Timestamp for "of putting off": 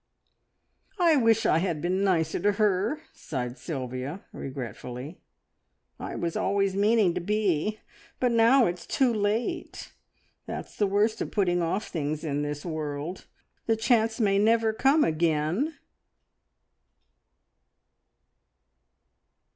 11.21-11.85